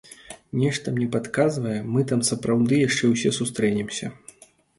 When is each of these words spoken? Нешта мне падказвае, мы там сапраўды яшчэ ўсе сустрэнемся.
Нешта 0.61 0.93
мне 0.95 1.07
падказвае, 1.15 1.75
мы 1.97 2.05
там 2.13 2.25
сапраўды 2.31 2.81
яшчэ 2.87 3.11
ўсе 3.13 3.35
сустрэнемся. 3.39 4.13